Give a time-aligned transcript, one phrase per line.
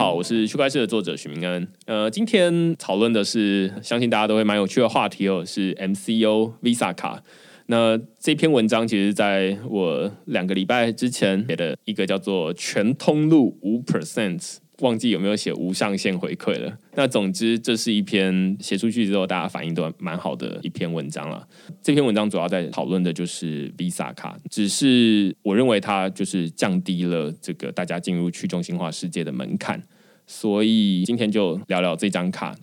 [0.00, 1.68] 好，我是区块链的作者许明恩。
[1.84, 7.22] 呃，今天讨论的是，相信大家都会蛮有趣的话题哦，是 MCO Visa 卡。
[7.66, 14.56] 那这篇文章其实在我两个礼拜之前写的一个叫做“全通路五 percent”。
[14.80, 16.76] 忘记有没有写无上限回馈了？
[16.94, 21.46] 那总之，这是一篇写出去之后大家反应都蛮好的一篇文章了。
[21.82, 29.82] 这篇文章主要在讨论的就是 Visa 卡，只是我认为它就是降低了这个大家进入去中心化世界的门槛。
[30.26, 32.56] 所以今天就聊聊这张卡。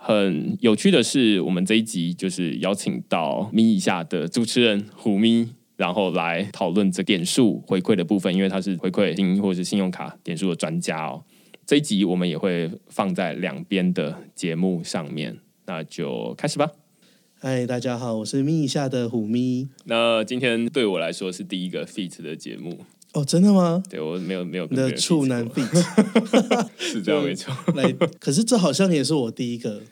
[0.00, 11.22] 很有趣的是，我们这一集就是邀请到咪以下的主持人虎咪，然后来讨论这点数回馈的部分，因为他是回馈金或者是信用卡点数的专家哦。
[11.68, 15.36] 这一集我们也会放在两边的节目上面，
[15.66, 16.72] 那就开始吧。
[17.38, 19.68] 嗨，大家好，我是咪一下的虎咪。
[19.84, 23.82] 那今天对我来说是第一个 feat 的节目哦，真的吗？
[23.90, 27.54] 对我没有没有的处男 feat 是这样没错。
[27.76, 29.82] 来，可是这好像也是我第一个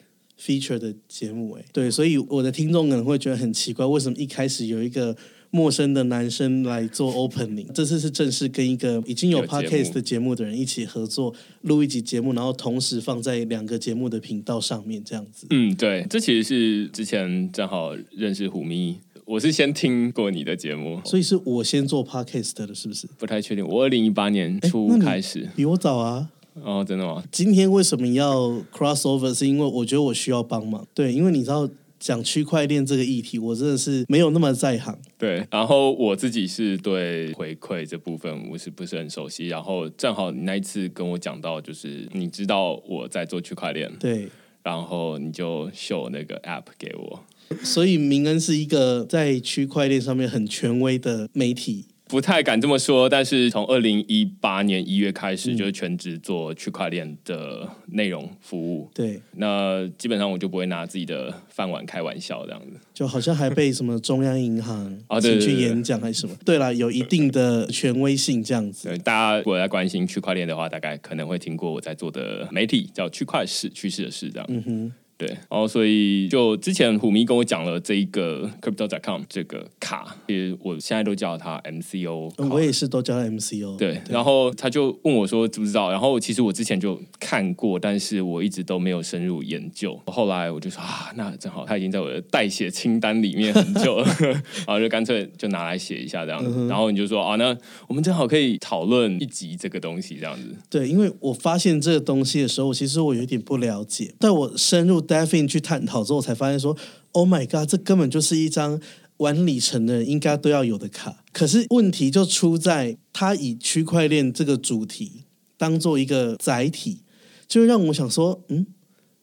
[0.41, 1.65] feature 的节目哎。
[1.75, 5.15] 对，所以我的听众可能会觉得很奇怪，为什么一开始有一个。
[5.57, 15.47] 陌生的男生来做 opening，这次是正式跟一个已经有 podcast 的节目的人一起合作录一集节目，然后同时放在两个节目的频道上面，这样子。
[15.49, 23.07] 嗯，对，这其实是之前正好认识虎咪，我是先听过你的节目，所以是我先做 podcast 的，是不是？
[23.17, 26.29] 不太确定，我二零一八年初开始，比我早啊。
[26.62, 27.25] 哦，真的吗？
[27.33, 29.33] 今天为什么要 crossover？
[29.33, 31.67] 是因为我觉得我需要帮忙，对，因为你知道。
[32.07, 34.97] 讲区块链这个议题，我真的是没有那么在行。
[35.19, 39.49] 对，然后我自己是对回馈这部分我是不是很熟悉。
[39.49, 44.29] 然后正好你那一次跟我讲到，就是你知道我在做区块链，对，
[44.62, 47.25] 然后你就秀那个 app 给我。
[47.65, 51.87] 所以明恩是一个在区块链上面很权威的媒体。
[52.09, 58.89] 不太敢这么说，但是从二零一八年一月开始，就是全职做区块链的内容服务。
[58.94, 62.78] 对，那基本上我就不会拿自己的饭碗开玩笑，这样子。
[62.95, 66.37] 就好像还被什么中央银行啊，请去演讲还是什么？
[66.45, 68.97] 对了，有一定的权威性这样子。
[68.99, 74.47] 大家如果在关心区块链的话，大概可能会听过我在做的媒体叫区块市趋势的事这样。
[74.49, 74.93] 嗯哼。
[75.19, 83.78] 对，然后所以就之前虎迷跟我讲了这一个 crypto.com 这个卡，其实我现在都叫它 MCO，我也是都叫它 MCO。
[83.78, 89.99] 对，然后他就问我说知不知道，然后其实我之前就看过，但是我一直都没有深入研究。
[90.06, 94.06] 后来我就说啊，那正好他已经在我的代写清单里面很久了，
[94.66, 96.69] 然后就干脆就拿来写一下这样子。
[96.69, 97.56] 然后你就说啊，那
[97.87, 100.54] 我们正好可以讨论一集这个东西这样子。
[100.69, 105.06] 对，因为我发现这个东西的时候，其实我有点不了解，但我深入。
[105.06, 106.77] Devin 去探讨之后，才发现说
[107.12, 108.81] ：“Oh my god，这根本就是一张
[109.19, 111.25] 玩里程的人应该都要有的卡。
[111.33, 115.25] 可是问题就出在，他以区块链这个主题
[115.56, 117.03] 当做一个载体，
[117.47, 118.66] 就让我想说，嗯，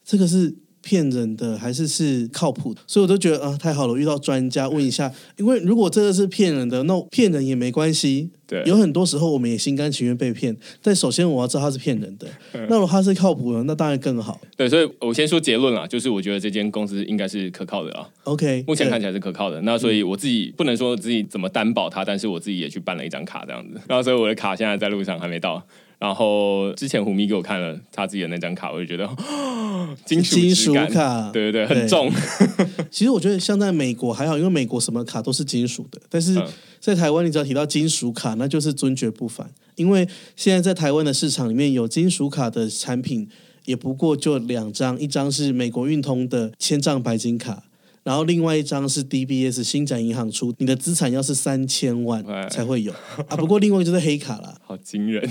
[0.03, 5.11] 这个是。”骗人的还是是靠谱的，所以我都觉得啊，太好了，遇到专家问一下。
[5.37, 8.29] 因为如果这个是骗人的，那骗人也没关系。
[8.45, 10.55] 对，有很多时候我们也心甘情愿被骗。
[10.83, 12.27] 但首先我要知道他是骗人的，
[12.67, 14.39] 那如果他是靠谱的，那当然更好。
[14.57, 18.07] 对，所以我先说结论啊，就是我觉得这间公司应该是可靠的啊。
[18.25, 19.61] OK，目前看起来是可靠的。
[19.61, 23.79] 那所以我自己不能说自己怎么担保它，但是我自己也去办了一张卡这样子。
[23.87, 25.65] 然后所以我的卡现在在路上还没到。
[26.03, 29.09] 然后之前胡咪给我看了他自己的那张卡，我就觉得
[30.03, 32.11] 金属金属卡，对对对，很重。
[32.91, 36.01] 其实我觉得像在美国还好，因为美国什么卡都是金属的。
[36.09, 36.37] 但是
[36.81, 39.49] 在台湾，你只要提到金属卡，那就是尊爵不凡。
[39.75, 40.05] 因为
[40.35, 43.29] 现在在台湾的市场里面有金属卡的产品，
[43.63, 47.63] 也不过就两张，一张是美国运通的千丈白金卡。
[48.03, 52.91] 然后另外一张是 DBS 新展银行出，你的资产要是三千万才会有
[53.29, 53.35] 啊。
[53.37, 55.27] 不过另外一个就是黑卡啦， 好惊人！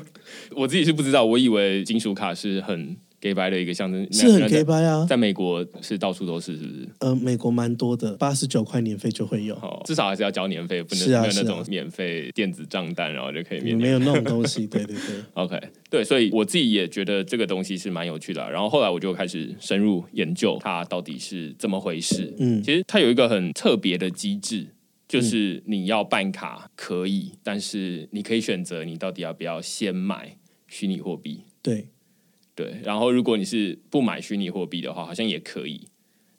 [0.56, 2.96] 我自己是不知道，我以为金属卡是很。
[3.24, 6.88] 给白的一个象征是很给白啊，在美国是到处都是，是不是？
[6.98, 9.56] 呃，美国蛮多的，八十九块年费就会有，
[9.86, 13.78] 至少还是要交年费，不能没有那种免费电子账单，然后就可以免。
[13.78, 15.24] 没有那种东西， 对对对。
[15.32, 15.58] OK，
[15.88, 18.50] 对，所以我自己也觉得这个东西是蛮有趣的。
[18.50, 22.30] 然后后来我就开始深入研究它到底是怎么回事。
[22.38, 24.66] 嗯，其实它有一个很特别的机制，
[25.08, 30.36] 就是你要办卡可以，但是你可以选择你到底要不要先买
[30.68, 31.40] 虚拟货币。
[31.62, 31.88] 对。
[32.54, 35.88] 对，然后如果你是不买虚拟货币的话，好像也可以，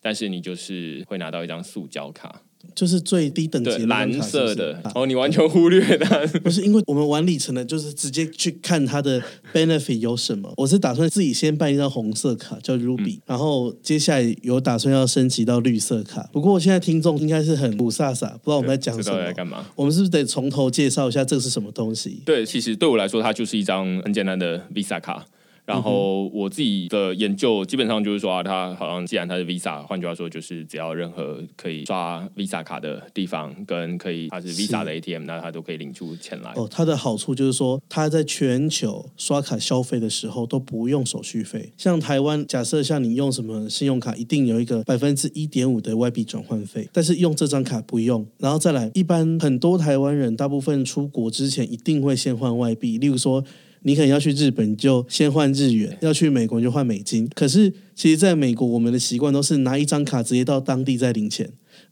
[0.02, 2.42] 但是你就是会拿到一张塑胶卡。
[2.74, 6.26] 就是最低等级蓝色的啊哦，你完全忽略它。
[6.42, 9.22] 不是因为我们玩里程的，就是直接去看它的
[9.54, 10.52] benefit 有什么。
[10.58, 16.28] 我是打算自己先办一张红色卡，叫 Ruby，、然嗯后接下来有打算要升级到绿色卡。
[16.34, 19.32] 不过我现在听众应该是很不飒飒，不知道我们在讲什么。
[19.34, 19.64] 干嘛？
[19.76, 22.24] 我们是不是得从头介绍一下这是什么东西？
[22.26, 25.28] 对，其实对我来说，它就是一张很简单的 Visa 卡。
[25.66, 36.54] 然后我自己的研究基本上就是说啊，它好像既然它是 Visa，换句话说就是只要任何可以刷 Visa 卡的地方，跟可以它是 Visa 的 ATM，那它都可以领出钱来。
[36.56, 41.72] 哦，它的好处就是说，它在全球刷卡消费的时候都不用手续费。
[41.78, 48.24] 像台湾，假设像你用什么信用卡，一定有一个百分之一点五的外币转换费，但是用这张卡不用。
[48.38, 53.44] 然后再来，一般很多台湾人大部分出国之前一定会先换外币，例如说。
[53.88, 57.30] 你可能要去日本，就先换日元；要去美国，就换美金。
[57.36, 61.48] 可是，其实在美国，我们的习惯都是拿一张卡直接到当地再领钱。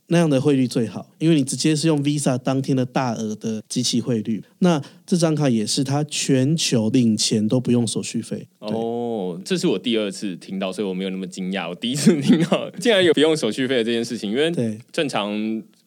[0.07, 4.43] 那样的汇率最好，因为你直接是用 Visa 当天的大额的机器汇率。
[4.59, 8.47] 那这张卡也是它全球领钱都不用手续费。
[8.59, 11.69] 哦，这是我第二次听到，所以我没有那么惊讶。
[11.69, 15.31] 我第一次听到竟然有不用手续费的这件事情，因为对，正常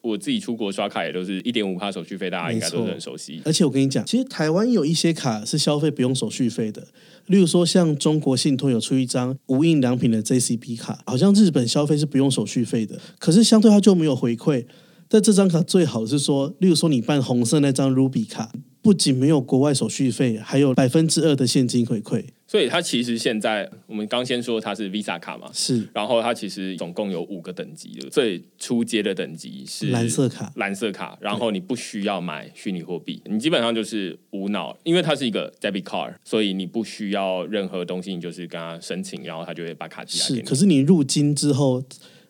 [0.01, 3.41] 我自己出国刷卡也都是一点五帕手续费，大家应该都是很熟悉。
[3.43, 6.87] 而且我跟你讲，其实台湾有一些卡是消费不用手续费的，
[7.25, 14.65] 例如说像中国信托有出一张无印良品的 JCB 卡，好像日本消费是不用手续费的，可是相对它就没有回馈。
[15.09, 18.51] 但这张卡最好是说，例如说你办红色那张 Ruby 卡，
[18.81, 22.25] 不仅没有国外手续费，还有百分之二的现金回馈。
[22.47, 41.83] 所以它其实现在我们刚先说它是 Visa 卡嘛，是然后它其实总共有五个等级的，最初阶的等级是蓝色卡，蓝色卡，然后你不需要买虚拟货币，你基本上就是无脑，因为它是一个 debit card，所以你不需要任何东西，你就是跟他申请，然后他就会把卡寄来给是，你可是你入金之后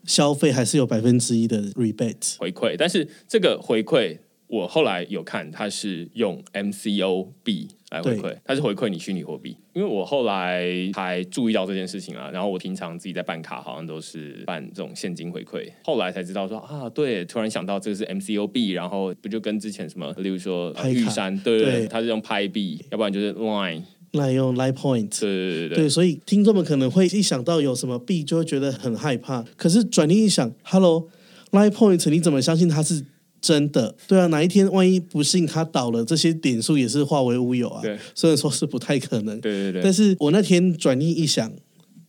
[0.06, 2.38] 消费还是有百分之一的 rebate。
[2.40, 2.76] 回馈。
[2.76, 4.18] 但是这个回馈，
[4.48, 9.58] 我后来有看，它是用 MCO B 来回馈，它是回馈你虚拟货币。
[9.74, 25.78] 因为我后来才注意到这件事情啊，然后我平常自己在办卡，好像都是办这种现金回馈，后来才知道说啊，对，突然想到这个是 MCO B，，然后不就跟之前什么，例如说、呃拍玉山，对它是用拍币，要不然就是 Line，那用 Line Point，对对对对。
[25.78, 29.44] 对，所以听众们可能会一想到有什么币，就会觉得很害怕。
[29.58, 33.04] 可是转念一想，Hello，Line Point，你怎么相信它是
[33.48, 33.96] 真的？
[34.08, 37.82] 对啊，哪一天万一不幸它倒了，这些点数也是化为乌有啊。
[37.82, 41.52] 对虽然说是不太可能，对对对但是我那天转念一想，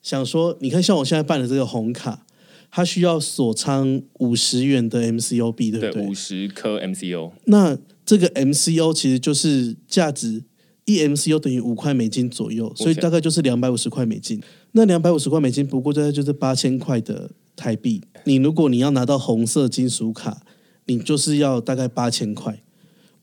[0.03, 2.27] 想说，你看像我现在办的这个红卡，
[2.71, 10.43] 它需要锁仓五十元的 MCO 币，对不对，五十颗 MCO，那这个 MCO 其实就是价值
[10.87, 14.41] 一 MCO 等于五块美金左右，所以大概就是两百五十块美金。
[14.73, 18.03] 那两百五十块美金不过大概就是八千块的台币。
[18.25, 20.43] 你如果你要拿到红色金属卡，
[20.89, 22.61] 你就是要大概八千块。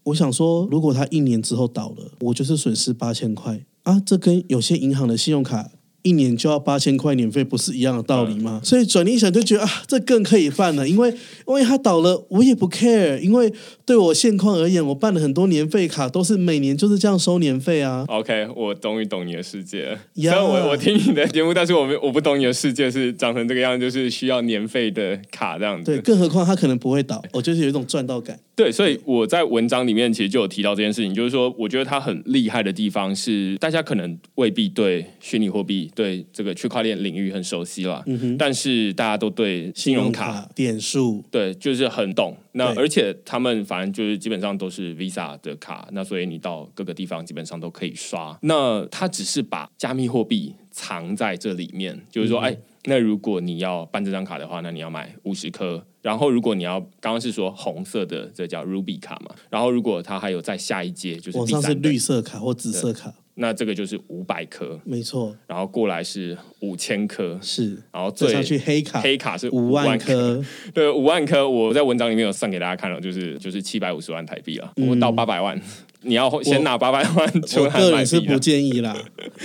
[0.04, 4.00] 我想说，如果他一年之后倒了，我就是损失八千块啊！
[4.00, 5.72] 这跟有些银行的信用卡
[6.06, 8.62] 一年就要八千块年费，不是一样的道理吗？
[8.64, 13.52] 所以转念一想，就觉得啊，这更可以办了，因为因为他倒了，我也不 care，因为
[13.84, 18.06] 对我现况而言，我办了很多年费卡，都是每年就是这样收年费啊。
[18.08, 20.00] OK，我终于懂你的世界了。
[20.16, 25.92] 虽然我我听你的节目，但是我没我不懂你的世界是长成这个样子，就是需要年费的卡这样子。
[25.92, 28.40] 对，更何况他可能不会倒，我就是有一种赚到感。
[28.56, 38.04] 对，所以我在文章里面其实就有提到这件事情，就是说，我觉得他很厉害的地方是，大家可能未必对虚拟货币、对这个区块链领域很熟悉啦，
[38.38, 40.48] 但是大家都对信用卡。
[40.54, 42.36] 点数，对，就是很懂。
[42.52, 48.38] 那而且他们反正就是基本上都是 Visa 的卡，那所以你到各个地方基本上都可以刷。
[48.42, 55.84] 那他只是把加密货币藏在这里面，就是说，哎、那如果你要办这张卡的话，那你要买五十颗。
[56.02, 59.34] 然后如果你要刚刚是说红色的，这叫 Ruby 卡嘛。
[59.50, 67.78] 然后如果它还有在下一阶，就是往上是绿色卡或紫色卡，那这个就是五百颗，没错，然后过来是五千颗，是。
[67.92, 70.06] 然后最上去黑卡，黑卡是五万颗。
[70.06, 75.60] 颗， 对，五万颗，我在文章里面有算给大家看了，就是就是七百五十万台币了，我到八百万，
[76.04, 78.40] 你要先拿八百万出嗯我个人是不。
[78.46, 78.96] 建议啦，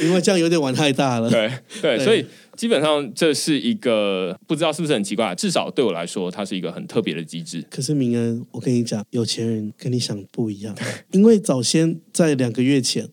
[0.02, 1.30] 因为这样有点玩太大了。
[1.30, 7.64] 对 对，对所以基本上这是一个不知道是不是很奇怪，至少对我来说，它是一个很特别的机制。
[7.70, 10.76] 可是明恩，我跟你讲，有钱人跟你想不一样，
[11.12, 13.08] 因为早先在两个月前，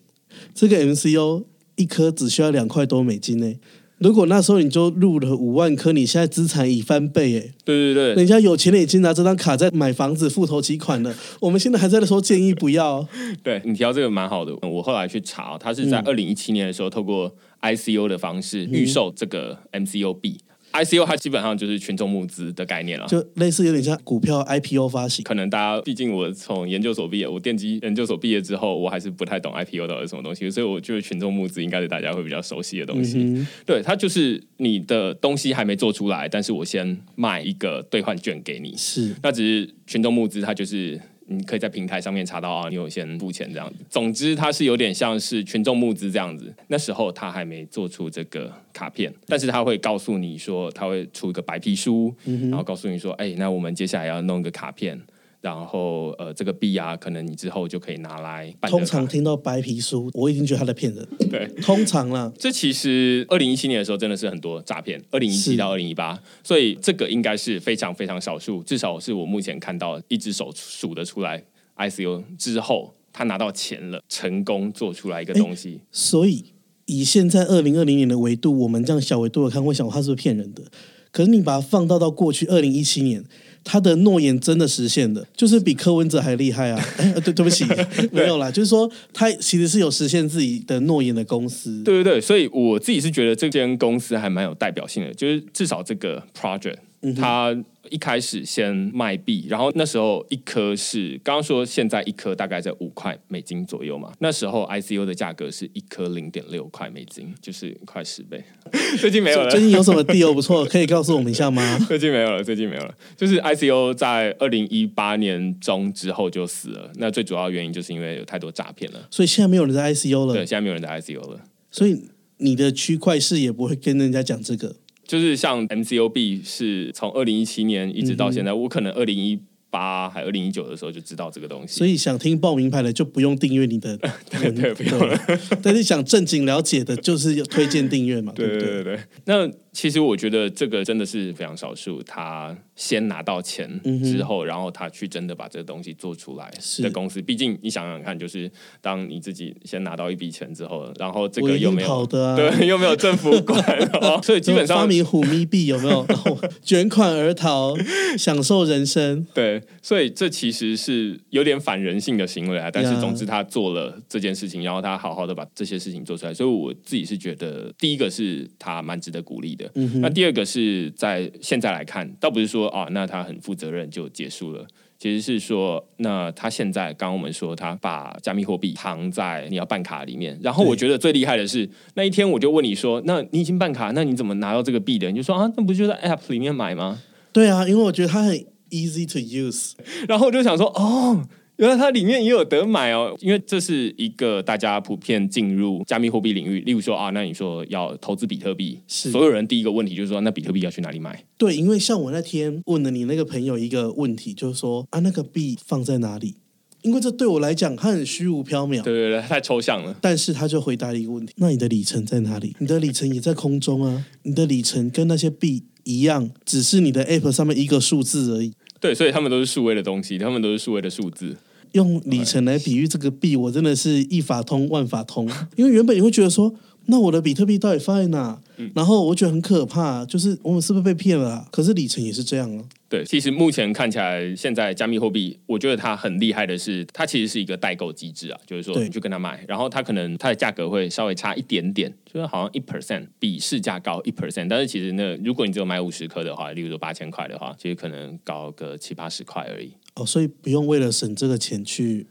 [0.53, 1.43] 这个 MCO
[1.75, 3.55] 一颗只需要两块多美金呢。
[3.99, 7.53] 如果那时候你就入了五万颗，你现在资产已翻倍哎！
[7.65, 13.07] 对对对，人家有钱的已经拿这张卡在买房子付头期款了，我们现在还在说建议不要。
[13.41, 20.37] 对你提到这个蛮好的，我后来去查，它是在嗯二零一七年的时候，透过 ICO 的方式预售这个 MCO 币。
[20.73, 23.07] ICO 它基本上就是群众募资的概念了。
[23.07, 25.23] 就类似有点像股票 IPO 发行。
[25.23, 33.45] 可能大家毕竟我从研究所毕业，我电机研究所毕业之后，我还是不太懂 IPO 到底是什么东西，所以我觉得群众募资应该是大家会比较熟悉的东西。
[33.65, 43.85] 对，它就是你的东西还没做出来，但是我先卖一个兑换券给你，是那只是群众募资，它就是你可以在平台上面查到啊，你有先付钱这样子。
[43.89, 46.53] 总之，它是有点像是群众募资这样子。
[46.67, 54.99] 那时候他还没做出这个卡片，但是他会告诉你说，他会出一个白皮书，然后告诉你说，哎，那我们接下来要弄一个卡片。
[55.47, 58.69] 然后呃，这个币啊，可能你之后就可以拿来办。
[58.69, 61.07] 通常听到白皮书，我已经觉得他在骗人。
[61.31, 71.41] 对，通常啦，这其实二零一七年的时候真的是很多诈骗，二零一七到二零一八，所以这个应该是非常非常少数，至少是我目前看到一只手数得出来
[71.77, 75.79] ，ICO 之后他拿到钱了，成功做出来一个东西。
[75.93, 76.43] 所以
[76.87, 80.63] 以现在二零二零年的维度，我们这样小维度的看，会想他是不是骗人的？
[81.09, 83.23] 可是你把它放到到过去二零一七年。
[83.69, 86.81] 他的诺言真的实现了，就是比柯文哲还厉害啊！
[87.21, 87.65] 对，对不起，
[88.13, 91.83] 没有啦，就是说他其实是有实现自己的诺言的公司。
[91.83, 96.77] 对对对，所以我自己是觉得这间公司还蛮有代表性的，就是至少这个 project
[97.13, 97.55] 它。
[97.89, 108.43] 一开始先卖币，然后那时候一颗是刚刚说现在一颗大概在五块美金左右嘛，那时候 ICO 的价格是一颗零点六块美金，就是快十倍。
[108.99, 111.63] 最近没有了，最近有什么 deal 不错，可以告诉我们一下吗？
[111.87, 116.91] 最近没有了，最近没有了，就是 ICO 在二零一八年中之后就死了。
[116.95, 120.33] 那最主要原因就是因为有太多诈骗了，所以现在没有人在 ICO 了。
[120.33, 121.39] 对，现在没有人在 ICO 了，
[121.71, 122.03] 所以
[122.39, 124.75] 你的区块市也不会跟人家讲这个。
[125.07, 131.77] 就是像 MCOB 是从二零一七年一直到现在，我可能二零一八还二零一九的时候就知道这个东西。
[131.77, 133.97] 所以想听报名牌的就不用订阅你的，
[134.29, 135.17] 对对，不用了。
[135.63, 138.99] 但是想正经了解的，就是要推荐订阅嘛， 对对对对。
[139.25, 142.57] 那其实我觉得这个真的是非常少数，他。
[142.77, 143.67] 先拿到钱
[144.03, 147.19] 之后，然后他去真的把这个东西做出来的公司。
[147.19, 148.47] 毕竟你想想看，就是
[148.81, 153.59] 当你自己先拿到一笔钱之后，然后这个又没有 对，又没有政府管，
[154.21, 156.05] 所以基本上发明虎咪币有没有？
[156.07, 157.75] 然后卷款而逃，
[158.15, 159.25] 享受人生。
[159.33, 162.69] 对，所以这其实是有点反人性的行为啊。
[162.71, 169.66] 但是总之他做了这件事情，然后他好好的把这些事情做出来，所以我自己是觉得，第一个是他蛮值得鼓励的。
[169.73, 172.67] 那第二个是在现在来看，倒不是说。
[172.69, 174.65] 啊，那他很负责任就结束了。
[174.99, 180.37] 其实是说，那他现在刚刚我们说他把加密货币藏在你要办卡里面。
[180.41, 185.09] 然后我觉得最厉害的是那一天我就问你说，那你已经办卡，那你怎么拿到这个币的？
[185.09, 187.01] 你就说啊，那不就在 App 里面买吗？
[187.31, 188.35] 对啊，因为我觉得它很
[188.71, 189.73] easy to use。
[190.07, 191.27] 然后我就想说，哦。
[191.57, 196.59] 原来它里面也有得买哦，因为这是一个大家普遍进入加密货币领域。
[196.61, 201.23] 例如说啊，那你说要投资比特币，是所有人第一个问题就是说，那比特币要去哪里买？
[201.37, 206.35] 对，因为像我那天问了你那个朋友一个问题，就是说啊，那个币放在哪里？
[206.83, 209.95] 因为这对我来讲，它很虚无缥缈，对对对，太抽象了。
[209.99, 212.55] 但是他就回答了一个问题：那你的里程在哪里？
[212.59, 218.53] 你的里程也在空中啊，你的里程跟那些币一样，只是你的 App 上面一个数字而已。
[218.79, 221.35] 对，所以他们都是数位的东西，他们都是数位的数字。
[221.77, 225.29] 用里程来比喻这个币，我真的是一法通万法通。
[225.55, 226.53] 因为原本你会觉得说，
[226.87, 228.41] 那我的比特币到底放在哪？
[228.73, 231.47] 然后我觉得很可怕，就是我们是不是被骗了？
[231.51, 232.65] 可是里程也是这样啊。
[232.89, 249.73] 对，其实目前看起来，现在加密货币，我觉得它很厉害的是，它其实是一个代购机制啊，就是说你去跟他买，然后它可能它的价格会稍微差一点点，就是好像一 percent 比市价高一 percent，但是其实那如果你只有买五十颗的话，例如说八千块的话，其实可能高个七八十块而已。
[249.97, 252.07] 哦，所以不用为了省这个钱去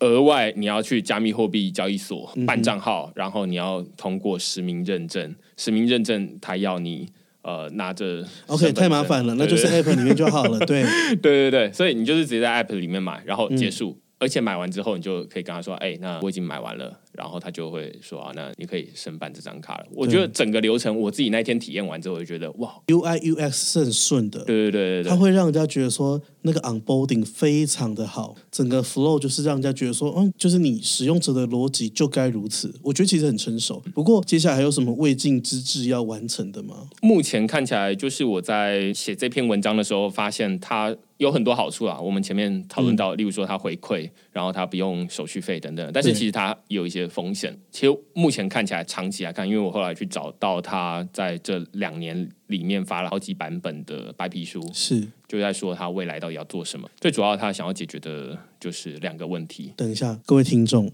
[0.00, 7.08] 额外你要去加密货币交易所办账号，然后你要通过实名认证，实名认证他要你。
[7.40, 10.58] 呃，拿着 OK 太麻烦了，那就是 App 里面就好了。
[10.66, 10.82] 对，
[11.22, 13.96] 对对对，所以你就是直接在 App 里面买，然后结束。
[14.18, 24.44] 而且买完之后，你就可以跟他说：“哎，那我已经买完了。”然后他就会说：“啊，那你可以申办这张卡了。”我觉得整个流程，我自己那天体验完之后，我就觉得哇，UI UX 是很顺的。
[24.44, 32.72] 对对对对，它会让人家觉得说那个 onboarding 非常的好，整个 flow 就是让人家觉得说，嗯，就是你使用者的逻辑就该如此。
[32.82, 33.82] 我觉得其实很成熟。
[33.92, 36.88] 不过接下来还有什么未尽之志要完成的吗？
[37.02, 40.96] 目前看起来，就是我在写这篇文章的时候，发现它。
[41.18, 47.58] 有很多好处啊，我们前面讨论到，例如说它回馈，然后它不用手续费等等，但是其实它有一些风险。
[47.70, 56.88] 其实目前看起来，长期来看，因为我后来去找到他在这两年里面发了好几版本的白皮书，是就在说他未来到底要做什么。
[57.00, 59.72] 最主要，他想要解决的就是两个问题。
[59.76, 60.90] 等一下，各位听众，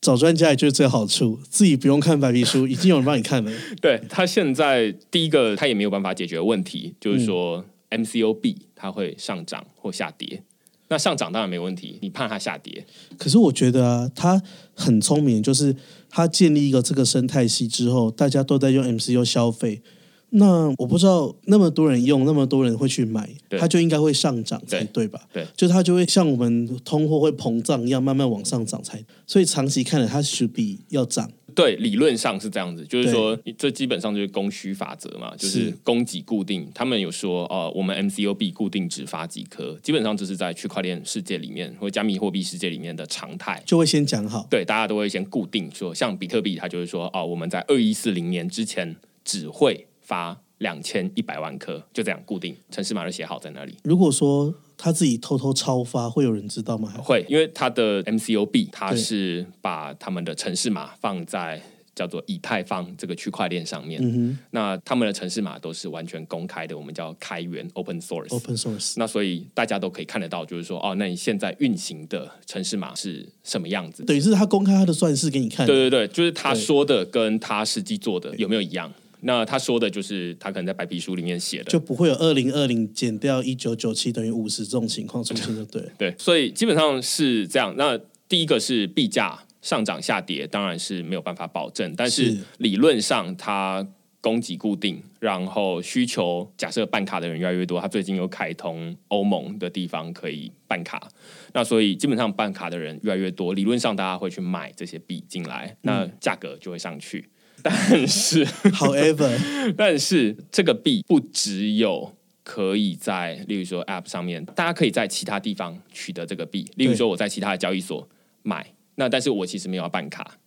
[0.00, 3.52] 找专家也就是这个好处，自己不用看白皮书，已经有人帮你看了。
[3.80, 10.42] 对他现在第一个，他也没有办法解决问题，就是说 MCOB 它会上涨或下跌。
[10.88, 12.86] 那上涨当然没问题，你怕它下跌？
[13.18, 14.40] 可是我觉得啊，他
[14.74, 15.74] 很聪明，就是
[16.08, 19.82] 它建立一个这个生态系之后，大家都在用 MCU 消费。
[20.30, 23.28] 那我不知道那么多人用，那么多人会去买，
[23.58, 25.20] 它就应该会上涨才对吧？
[25.32, 29.02] 对就它就会像我们通货会膨胀一样，慢慢往上涨才。
[29.26, 31.30] 所以长期看来，它 should be 要涨。
[31.56, 36.70] 对，理论上是这样子，就是说，这基本上就是供需法则嘛，就是是供给固定。
[36.74, 43.62] 他们有说，呃，我们 MCOB 固定只发几颗，基本上这是在区块链世界里面或加密货币世界里面的常态。
[43.64, 48.94] 就会先讲好，对，大家都会先固定说，像比特币，它就是说，哦，我们在二一四零年之前
[49.24, 53.74] 只会发两千一百万颗，就这样固定，城市码就写好在那里。
[53.82, 56.92] 如果说他自己偷偷超发，会有人知道吗？
[57.02, 61.60] 会，因为他的 MCOB 他是把他们的城市码放在
[61.94, 63.98] 叫做以太坊这个区块链上面。
[64.02, 68.28] 嗯那他们的城市码都是完全公开的，我们叫开源 （open source）。
[68.28, 74.04] ，open source，那所以大家都可以看得到，就是说，哦，那你现在运行的城市码是什么样子？
[74.04, 75.66] 等于是他公开他的算式给你看。
[75.66, 78.92] 对对对，就是他说的跟他实际做的有没有一样？
[79.20, 85.82] 那他说的就是他可能在白皮书里面写的，就不会有二零二零减掉一九九七等于五十这种情况出现，就对。
[85.98, 87.74] 对，所以基本上是这样。
[87.76, 93.86] 那第一个是币价上涨下跌，当然是没有办法保证，但是是理论上它
[94.20, 101.08] 供给固定，然后需求假设办卡的人越来越多，它最近有开通欧盟的地方可以办卡，
[101.52, 107.28] 那所以基本上办卡的人越来越多，理论上大家会去买这些币进来，那价格就会上去。
[107.68, 109.36] 但是 However，
[109.76, 116.70] 但是这个币不只有可以在，例如说 App 上面，大家可以在其他地方取得这个币。
[116.76, 118.08] 例如说我在其他的交易所
[118.42, 120.38] 买，那但是我其实没有要办卡，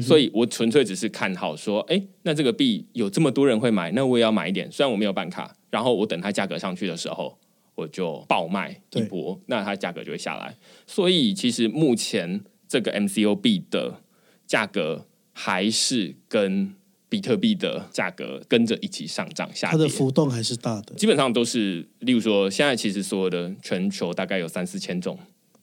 [0.00, 4.72] 所以我纯粹只是看好说，哎，那这个币有这么多人会买，那我也要买一点。
[4.72, 7.38] 虽然我没有办卡，然后我等它价格上去的时候，
[7.74, 10.56] 我就爆卖一波，那它价格就会下来。
[10.86, 14.00] 所以其实目前这个 MCO 币的
[14.46, 16.74] 价格还是跟
[17.08, 19.88] 比特币的价格跟着一起上涨下跌它的。
[19.88, 20.94] 浮动还是大的。
[20.94, 25.18] 基本上都是，例如说，现在其实所有的全球大概有三四千种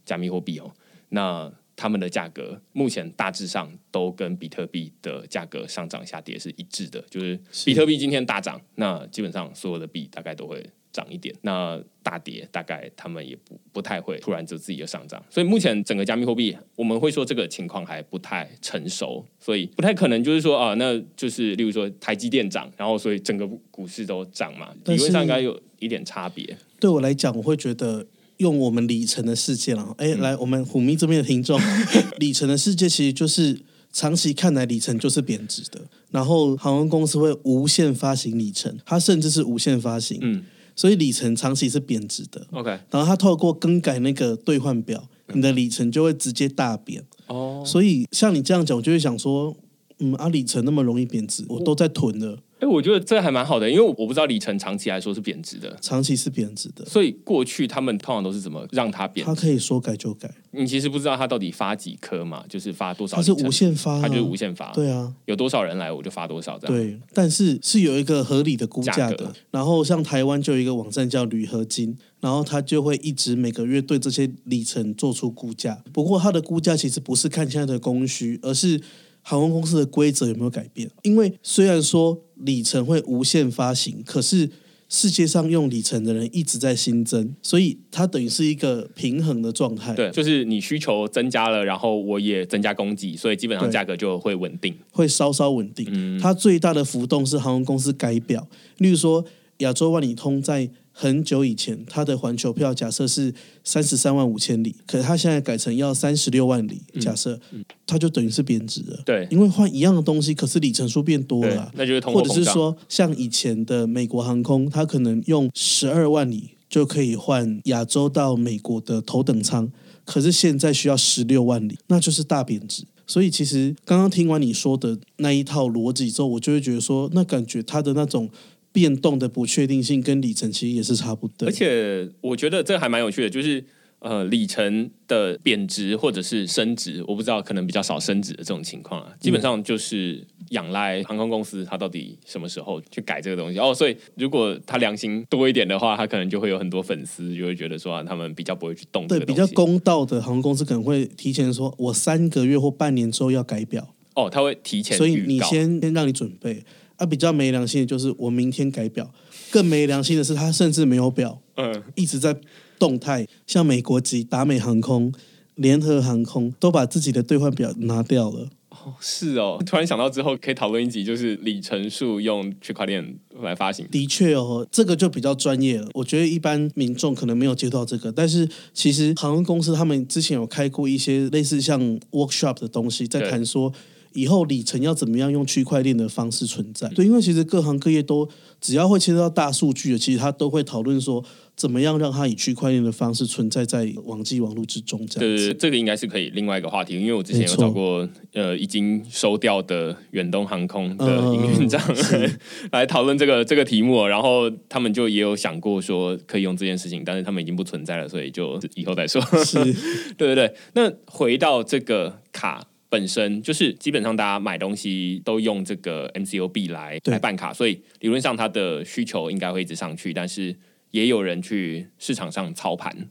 [0.05, 0.71] 加密货币哦，
[1.09, 26.57] 那他们的价格目前大致上都跟比特币的价格上涨下跌是一致的，就是比特币今天大涨，那基本上所有的币大概都会涨一点，那大跌大概他们也不不太会突然就自己就上涨，所以目前整个加密货币我们会说这个情况还不太成熟，所以不太可能就是说啊，那就是例如说台积电涨，然后所以整个股市都涨嘛，理论上应该有一点差别。
[26.79, 28.05] 对我来讲，我会觉得
[28.37, 29.93] 用我们里程的世界了。
[29.97, 31.59] 哎，嗯来，我们虎咪这边的听众，
[32.17, 33.59] 里程的世界其实就是
[33.91, 40.43] 长期看来里程就是贬值的，然后航空公司会无限发行里程，它甚至是无限发行，嗯
[40.79, 42.47] 所以里程长期是贬值的。
[42.51, 47.03] ，OK，然后他透过更改那个兑换表，你的里程就会直接大贬。
[47.27, 49.53] 哦，所以像你这样讲，我就会想说，
[49.97, 59.33] 嗯，啊，里程那么容易贬值，我都在囤了，哎，我觉得这还蛮好的，因为我不知道里程长期来说是贬值的，长期是贬值的，所以过去他们通常都是怎么让它贬值？
[59.33, 66.75] 它可以说改就改，你其实不知道它到底发几颗嘛，就是发多少它是无限发、啊，它就是无限发，对啊，有多少人来我就发多少这样。
[66.75, 69.33] 对，但是是有一个合理的估价的。
[69.51, 75.81] 然后像台湾就有一个网站叫铝合金，然后它就会一直每个月对这些里程做出估价。
[75.93, 78.81] 不过它的估价其实不是看现在的供需，而是
[79.21, 80.89] 航空公司的规则有没有改变。
[81.03, 84.49] 因为虽然说里程会无限发行，可是
[84.87, 89.93] 世界上用里程的人一直在新增，所以它等于是一个平衡的状态。
[89.93, 94.75] 对，就是你需求增加了，然后我也增加供给，所以基本上价格就会稳定。
[94.91, 95.87] 会稍稍稳定。
[95.91, 99.23] 嗯它最大的浮动是航空公司改表，例如说
[99.57, 100.67] 亚洲万里通在
[101.01, 103.33] 很久以前，它的环球票假设是
[103.63, 107.39] 三十三万五千里，可是它现在改成要三十六万里，假设、
[107.87, 108.97] 它就等于是贬值了。
[108.97, 112.43] 嗯对因为换一样的东西，可是里程数变多了啊、，那就是通货或者是。
[112.43, 119.71] 说像以前的美国航空，它可能用十二万里就可以换亚洲到美国的头等舱，
[120.03, 122.83] 可是现在需要十六万里，那就是大贬值。
[123.07, 128.29] 所以其实刚刚听完你说的那一套逻辑之后，我就会觉得说，那感觉它的那种
[128.71, 131.47] 变动的不确定性跟里程其实也是差不多。
[131.47, 133.63] 而且我觉得这还蛮有趣的，就是
[133.99, 143.73] 呃里程的贬值或者是升值，我不知道，可能比较少升值的这种情况啊，基本上就是仰赖航空公司它到底什么时候去改这个东西哦。
[143.73, 149.45] 所以如果他良心多一点的话，他可能就会有很多粉丝就会觉得说、啊他们比较不会去动对比较。
[149.47, 156.63] 公道的航空公司可能会提前说，我三个月或半年之后要改表，哦，他会提前所以你先先让你准备。
[156.99, 159.09] 啊，比较没良心的就是我明天改表，
[159.49, 161.81] 更没良心的是他甚至没有表，嗯。
[161.95, 162.35] 一直在
[162.77, 165.11] 动态，像美国籍、达美航空、
[165.55, 168.49] 联合航空都把自己的兑换表拿掉了。
[168.69, 173.85] 哦是哦，突然想到之后可以讨论一集，就是里程数用区块链来发行。
[173.91, 175.89] 的确哦，这个就比较专业了。
[175.93, 181.81] 我觉得一般民众可能没有接触到这个，但是其实航空公司他们之前有开过一些类似像
[182.11, 183.73] workshop 的东西，在对谈说
[184.13, 186.87] 以后里程要怎么样用区块链的方式存在。
[186.89, 188.27] 对，因为其实各行各业都
[188.59, 191.23] 只要会牵涉到大数据的，其实他都会讨论说
[191.55, 195.05] 怎么样让它以区块链的方式存在在网际网络之中。
[195.07, 202.39] 这样子，对这个应该是可以另外一个话题，因为我之前有找过呃已经收掉的远东航空的嗯营运长、是
[202.71, 209.21] 来讨论这个这个题目哦，然后他们就也有想过说可以用这件事情，但是他们已经不存在了，所以就以后再说。
[209.43, 209.57] 是
[210.17, 220.55] 对对对，那回到这个卡本身，就是基本上大家买东西都用这个 MCOB 来来办卡，所以理论上它的需求应该会一直上去，但是
[220.89, 223.09] 也有人去市场上操盘，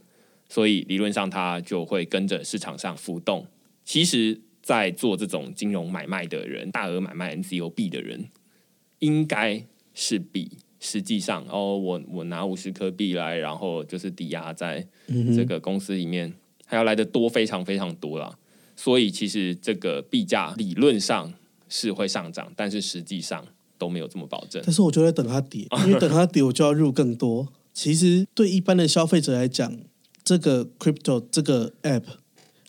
[0.49, 3.47] 所以理论上它就会跟着市场上浮动。
[3.85, 8.27] 其实，在做这种金融买卖的人，大额买卖 MCOB 的人，
[8.99, 9.63] 应该
[9.93, 14.85] 是比实际上哦，我我拿五十颗币来，然后就是抵押在
[15.33, 16.33] 这个公司里面，
[16.65, 18.37] 还要来的多非常非常多啦。
[18.81, 21.33] 所以其实这个币价理论上
[21.67, 23.45] 是会上涨，但是实际上
[23.77, 24.61] 都没有这么保证。
[24.65, 27.49] 但是我就在等它跌，因为等它跌，我就要入更多。
[27.73, 29.77] 其实对一般的消费者来讲，
[30.23, 32.03] 这个 crypto 这个 app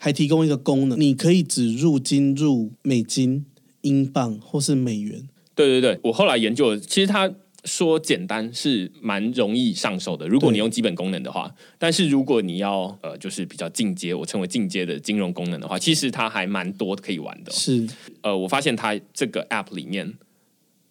[0.01, 3.47] 还提供一个功能，你可以只入金入美金、
[3.83, 5.29] 英镑或是美元。
[5.55, 7.33] 对对对，我后来研究了，其实他
[7.65, 11.55] 说简单是蛮容易上手的，如果你用基本功能的话。
[11.79, 17.87] 但是如果你要呃，就是比较进阶，我称为进阶的金融功能的话，其实它还蛮多可以玩的哦、是
[18.23, 20.15] 呃，我发现它这个 app 里面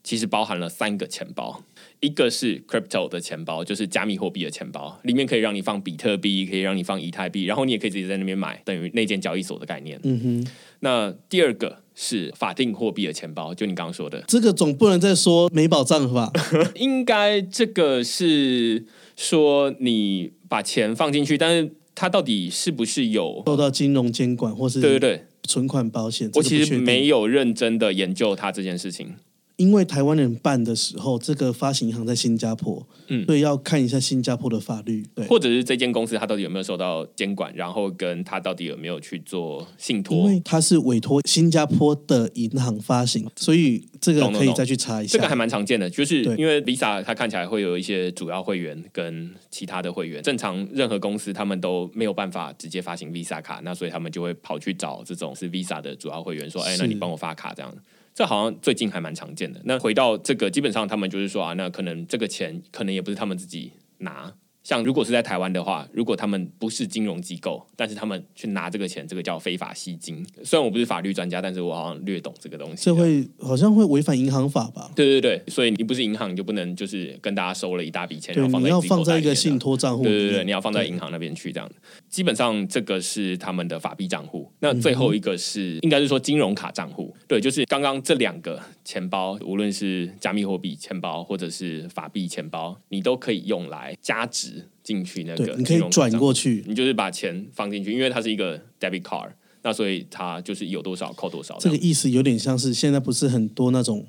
[0.03, 1.63] 其实包含了三个钱包，
[1.99, 9.99] 一个是 crypto 的钱包，就是加密货币的钱包，里面可以让你放比特币，可以让你放以太币，然后你也可以直接在那边买，等于内建交易所的概念。
[10.03, 16.31] 嗯哼，那第二个是法定货币的钱包，就你刚刚说的，这个总不能再说没保障是吧？
[16.75, 18.85] 应该这个是
[19.17, 23.43] 说你把钱放进去，但是它到底是不是有？
[23.45, 29.15] 受到金融监管或是对对对，存款保险，我其实没有认真的研究它这件事情。
[29.59, 35.05] 因为台湾人办的时候，这个发行银行在新加坡，嗯所以要看一下新加坡的法律。
[35.13, 45.17] 对，或者是这间公司它到底有没有受到监管，然后跟它到底有没有去做信托因托为，它是委托新加坡的银行发行，所以这个可以再去查一下。
[45.17, 57.75] 这个还蛮常见的，就是因为 Visa 它看起来会有一些主要会员跟其他的会员，正常任何公司他们都没有办法直接发行 Visa 卡，那所以他们就会跑去找这种是 Visa 的主要会员说，哎，那你帮我发卡这样。
[58.19, 59.61] 这好像最近还蛮常见的。
[59.63, 64.33] 那回到这个，基本上他们就是说啊，那可能这个钱可能也不是他们自己拿。
[64.63, 70.25] 像如果是在台湾的话，如果他们不是金融机构，但是他们去拿这个钱，这个叫非法吸金。
[70.43, 72.85] 虽然我不是法律专家，但是我好像略懂这个东西。
[72.85, 74.91] 这会好像会违反银行法吧？
[74.95, 80.03] 对对对，所以你不是银行，你就不能就是跟大家收了一大笔钱，然对，后放你要在自己口袋放在一个信托账户。
[80.03, 81.69] 对对对，你要放在银行那边去这样。
[82.09, 84.51] 基本上这个是他们的法币账户。
[84.59, 87.15] 那嗯最后一个是、应该是说金融卡账户。
[87.27, 96.63] 对，就是刚刚这两个钱包，无论是加密货币钱包或者是法币钱包，你都可以用来加值进去那个对，你可以转过去。
[96.67, 101.57] 你就是把钱放进去，因为它是一个 debit card，那所以它就是有多少扣多少。
[101.59, 104.05] 这个意思有点像是现在不是很多那种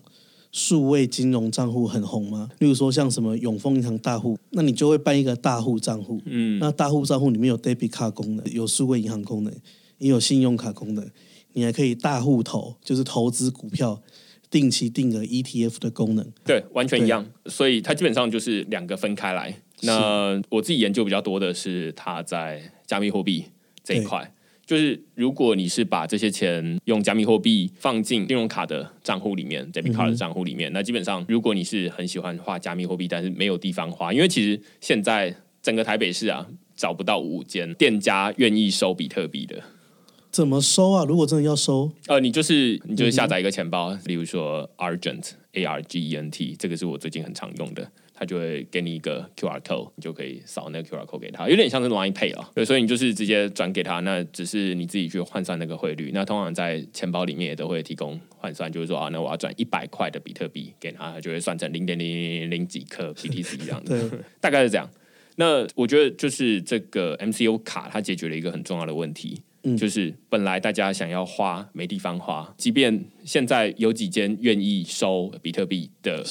[0.52, 2.48] 数位金融账户很红吗？
[2.58, 6.20] 例如说像什么永丰银行大户，那你就会办一个大户账户。
[6.24, 9.54] 嗯，那大户账户里面有 debit card 功能，有数位银行功能，
[9.98, 11.08] 也有信用卡功能，
[11.52, 14.02] 你还可以大户投，就是投资股票、
[14.50, 16.26] 定期定额 ETF 的功能。
[16.44, 17.24] 对，完全一样。
[17.46, 19.62] 所以它基本上就是两个分开来。
[19.82, 23.44] 那我自己研究比较多的是它在加密货币
[23.82, 24.32] 这一块，
[24.66, 39.62] 就是如果你是把这些钱用加密货币放进信用卡的账户里面，debit card 的账户里面，那基本上如果你是很喜欢花加密货币，但是没有地方花，因为其实现在整个台北市啊找不到五间店家愿意收比特币的。
[40.30, 41.04] 怎么收啊？
[41.04, 47.90] 如果真的要收，呃，你就是你就是下载一个钱包，例如说 Argent A R G E N T，这个是我最近很常用的。
[48.20, 52.50] 他就会给你一个 QR code，你就可以扫那个 QR code 给他，有点像是 Line Pay 啊。
[52.54, 56.10] 对，所以你就是直接转给他，那只是你自己去换算那个汇率。
[56.12, 64.86] 那通常在钱包里面也都会提供换算，就是说啊，那我要转一百块的比特币给他，他就会算成零点零零零零几克 BTC 这样子，大概是这样。
[65.36, 69.40] 那我觉得就是这个 MCO 卡，它解决了一个很重要的问题，
[69.76, 76.24] 就是本来大家想要花没地方花，即便现在有几间愿意收比特币的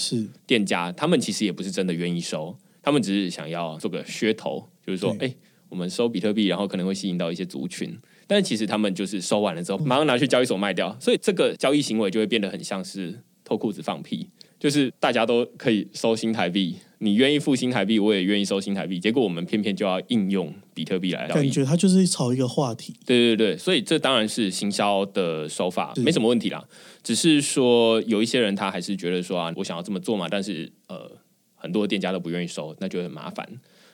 [0.48, 5.32] 店家，他们其实也不是真的愿意收，他们只是想要做个噱头，就是说，哎，
[5.70, 14.28] 我们收比特币，然后可能会吸引到一些族群，但是其实他们就是收完了之后，马上拿去交易所卖掉，所以这个交易行为就会变得很像是脱裤子放屁。
[14.60, 19.00] 就是大家都可以收新台币，你愿意付新台币，我也愿意收新台币。
[19.00, 22.94] 结果我们偏偏就要应用比特币来感觉它就是炒一个话题。
[23.06, 26.62] 对对对，所以这当然是行销的手法，没什么问题啦。
[27.02, 31.10] 只是说有一些人他还是觉得说啊，我想要这么做嘛，但是呃，
[31.56, 33.48] 很多店家都不愿意收，那就很麻烦。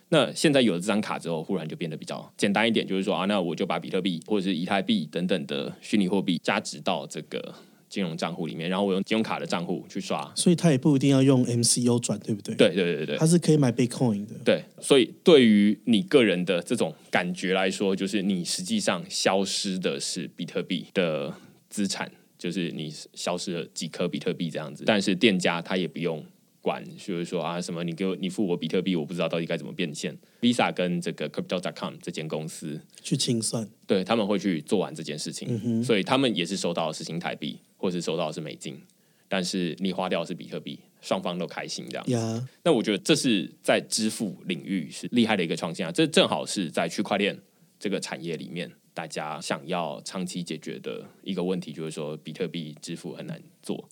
[0.10, 7.54] 那现在有了这张卡之后，忽然就变得比较简单一点，就是说啊，那我就把比特币或者是以太币等等的虚拟货币加值到这个。
[7.90, 12.56] 金融账户里面，然后我用金融卡的账户去刷，所以他也不一定要用 MCO 转，对不对？
[12.56, 14.34] 对对对对，他是可以买 Bitcoin 的。
[14.44, 21.34] 对，所以对于你个人的这种感觉来说，就是你实际上消失的是比特币的
[21.70, 24.84] 资产，就是你消失了几颗比特币这样子。
[24.86, 26.24] 但是店家他也不用
[26.66, 30.18] 管，就是说啊什么，你给我你付我比特币，我不知道到底该怎么变现。
[30.42, 37.60] Visa 跟这个 Crypto.com 这间公司去清算，对他们会去做完这件事情，所以他们也是收到的是新台币。
[37.78, 38.82] 或是收到的是美金，
[39.28, 42.48] 但是你花掉的是比特币，双方都开心这样。
[42.64, 45.92] 那我觉得这是在支付领域是厉害的一个创新啊！
[45.92, 47.38] 这正好是在区块链
[47.78, 53.88] 这个产业里面，大家想要长期解决的一个问题，就是说比特币支付很难做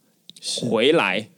[0.72, 1.30] 回来。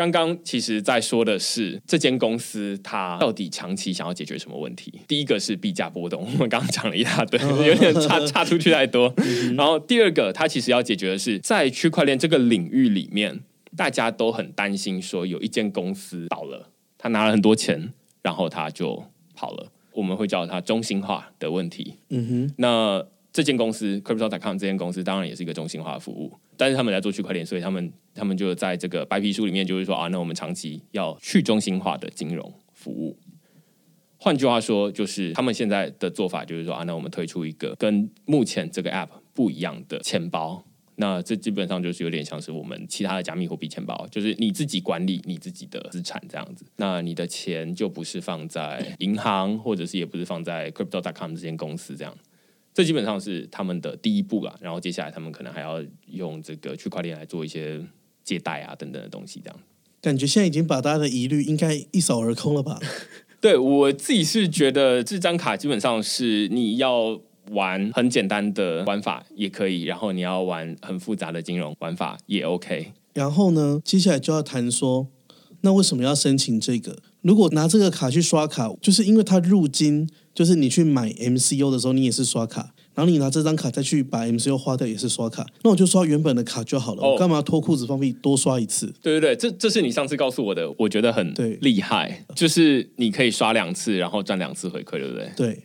[0.00, 4.98] 刚刚其实在说的是这间公司它到底长期想要解决什么问题？
[5.06, 9.12] 第一个是币价波动，我们刚刚讲了一大堆， 有点差差出去太多。
[9.58, 13.40] 然后第二个，它其实要解决的是在区块链这个领域里面，
[13.76, 21.96] 大家都很担心说有一间公司倒了，他拿了很多钱，然后他就跑了，我们会叫它中心化的问题。
[22.08, 23.06] 嗯哼，那。
[23.32, 33.18] 这间公司 Crypto.com 这间公司当然也是一个中心化的服务，但是他们在做区块链，所以他们他们就在这个白皮书里面就是说啊，那我们长期要去中心化的金融服务。
[34.18, 40.64] 换句话说，就是他们现在的做法就是说啊，那我们推出一个跟目前这个 App 不一样的钱包。
[40.96, 46.66] 那这基本上就是有点像是我们其他的加密货币钱包，就是你自己管理你自己的资产这样子。
[46.76, 52.14] 那你的钱就不是放在银行，或者是也不是放在 Crypto.com 这间公司这样。
[52.74, 57.80] 这基本上是他们的第一步了，然后接下来他们可能还要用这个区块链来做一些
[58.30, 59.58] 借贷啊等等的东西，这样
[60.00, 62.78] 感觉现在已经把大家的疑虑应该一扫而空了吧？
[63.42, 67.18] 对我自己是觉得这张卡基本上是你要
[67.50, 72.92] 玩很简单的玩法也可以，然后你要玩很复杂的金融玩法也 OK。
[73.14, 75.08] 然后呢，接下来就要谈说，
[75.62, 76.98] 那为什么要申请这个？
[77.22, 80.08] 如果拿这个卡去刷卡，就是因为它入金。
[80.32, 85.46] 就是你去买 MCU 的时候，你也是刷卡，然后你拿这张卡再去把 MCO 花掉，也是刷卡。
[85.62, 88.92] 那我就刷原本的卡就好了，我干嘛脱裤子放屁多刷一次？
[89.00, 91.32] 对对对，这这是你上次告诉我的，我觉得很
[91.62, 95.30] 厉害，就是你可以刷两次，然后赚两次回馈，对不对？
[95.34, 95.62] 对，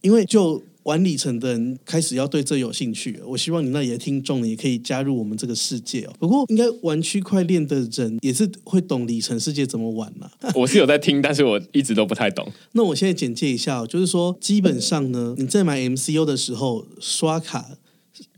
[0.00, 0.60] 因为就。
[0.84, 6.12] 玩里程的人开始要对这有兴趣，我希望你那里的听众也可以加入我们这个世界哦。
[6.18, 10.30] 不过，应该玩区块链的人也是会懂里程世界怎么玩嘛。
[10.54, 12.46] 我是有在听，但是我一直都不太懂。
[12.72, 17.78] 那我现在简介一下，就是说，基本上呢，你在买 MCU 的时候刷卡，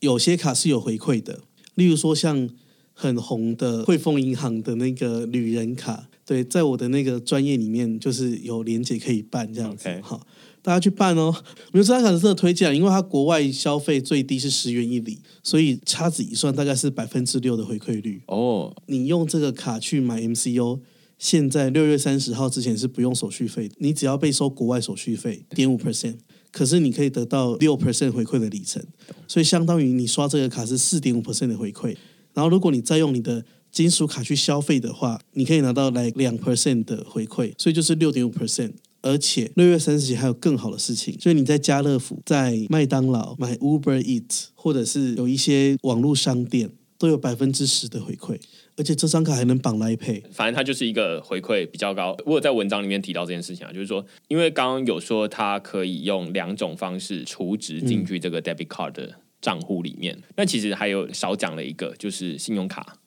[0.01, 1.41] 有些卡是有回馈的，
[1.75, 2.49] 例如说像
[2.93, 10.25] 很红的汇丰银行的那个旅人卡，对，在我的那个专业里面就是有连接可以办这样子，好。
[10.67, 11.33] 大家去办哦！
[11.71, 18.75] 我觉得这张卡真的推荐，因为它国外消费最低是十元一里，所以掐指一算大概是百分之六的回馈率哦。
[18.87, 20.81] 你用这个卡去买 MCO，
[21.19, 26.17] 现在六月三十号之前是不用手续费，你只要被收国外手续费点五 percent，
[26.51, 28.85] 可是你可以得到六 percent 回馈的里程，
[29.29, 31.97] 所以相当于你刷这个卡是四点五 percent 的回馈。
[32.35, 38.73] 然后如果你再用你的金属卡去消费的话，你可以拿到来两 percent 的回馈，所以就是六点五 percent。
[39.07, 48.37] 而且六月三十节还有更好的事情，所以你在家乐福、在麦当劳买 Uber Eat，或者是有一些网络商店，都有百分之十的回馈。
[48.79, 52.15] 而且这张卡还能绑来配，反正它就是一个回馈比较高。
[52.27, 62.99] 我有在文章里面提到这件事情啊，就是说，因为刚刚有说它可以用两种方式储值进去这个 debit card 的账户里面，那其实还有少讲了一个，就是信用卡，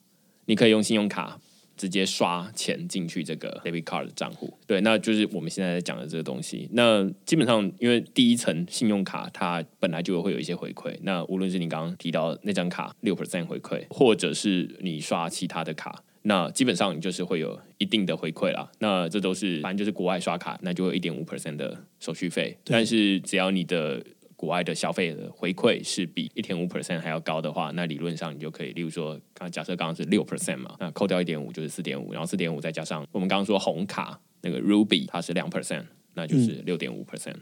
[0.46, 1.38] 你可以用信用卡。
[1.80, 4.52] 直接刷钱进去这个 debit card 的账户。
[4.66, 6.68] 对，那就是我们现在在讲的这个东西。
[6.72, 16.04] 那基本上，因为第一层信用卡它本来就会有一些回馈，那无论是你刚刚提到那张卡六 percent 回馈，或者是你刷其他的卡。
[16.22, 18.70] 那基本上你就是会有一定的回馈啦。
[18.80, 22.54] 那这都是反正就是国外刷卡，那就有一点五 percent 的手续费。
[22.64, 24.04] 但是只要你的
[24.40, 37.36] 国外的消费的回馈是比一点五 percent 还要高的话，那理论上你就可以，例如说，刚假设刚刚是六 percent 嘛，那扣掉一点五就是四点五，然后四点五再加上我们刚刚说红卡那个 Ruby 它是两 percent，那就是六点五 percent。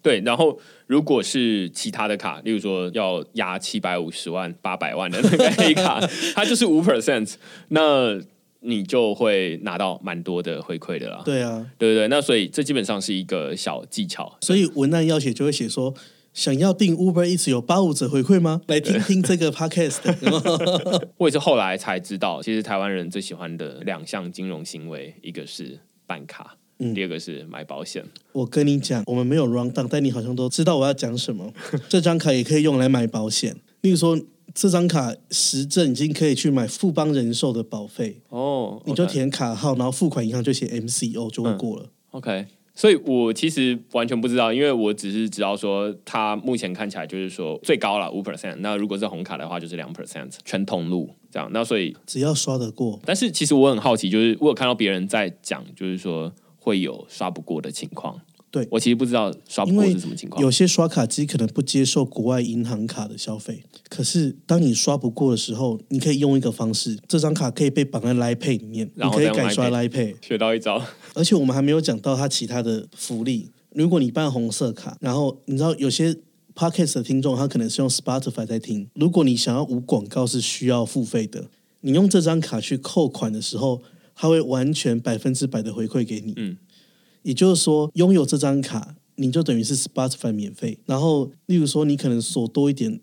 [0.00, 5.98] 对，然后如果是其他的卡，例如说要压七百五十万、八百万的那个黑卡，
[6.36, 7.34] 它就是五 percent，
[7.70, 8.20] 那
[8.60, 11.20] 你就会拿到蛮多的回馈的啦。
[11.24, 14.38] 对啊，对对对，那所以这基本上是一个小技巧。
[14.40, 15.92] 所以文案要写就会写说，
[16.34, 18.60] 想要订 Uber 一直有八五折回馈吗？
[18.66, 19.98] 来听听这个 podcast。
[21.16, 26.56] 我也是后来才知道，其实台湾人最喜欢的两项金融行为，一个是办卡。
[26.92, 28.04] 第二个是买保险。
[28.32, 31.52] 我跟你讲，我们没有 round down，但你好像都知道我要讲什么。
[31.88, 34.20] 这张卡也可以用来买保险，例如说，
[34.52, 41.86] 这张卡实证已经可以去买富邦人寿的保费哦，你就填卡号，然后付款银行就写 MCO 就会过了。
[42.10, 51.48] OK，所以我其实完全不知道，因为我只是知道说，它目前看起来就是说最高了五 percent，那如果是红卡的话就是两 percent，全通路这样。
[51.52, 56.32] 那所以只要刷得过，但是其实我很好奇，就是我有看到别人在讲，就是说。
[56.56, 58.18] 会有刷不过的情况，
[58.54, 60.40] 对我其实不知道刷不过是什么情况。
[60.40, 70.80] 有些刷卡机可能不接受国外银行卡的消费，可是当你刷不过的时候，你可以用一个方式，这张卡可以被绑在 Line Pay 里面，你可以改刷 Line Pay，学到一招。
[71.14, 73.50] 而且我们还没有讲到它其他的福利。
[73.72, 76.14] 如果你办红色卡，然后你知道有些
[76.54, 81.48] Podcast 的听众他可能是用 Spotify 在听，如果你想要无广告是需要付费的，
[81.80, 83.82] 你用这张卡去扣款的时候。
[84.16, 86.56] 他会完全百分之百的回馈给你，嗯，
[87.24, 90.78] 也就是说，拥有这张卡，你就等于是 Spotify 免费。
[90.86, 93.00] 然后，例如说，你可能锁多一点，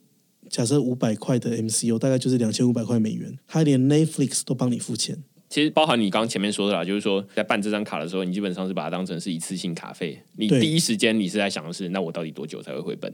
[0.48, 5.18] 假设五百块的 MCU，大概就是两千五百块美元，它连 Netflix 都帮你付钱。
[5.50, 10.22] 其实包含你刚刚前面说的啦，就是说，在办这张卡的时候，你基本上是把它当成是一次性卡费。
[10.38, 13.14] 你第一时间你是在想的是，那我到底多久才会回本？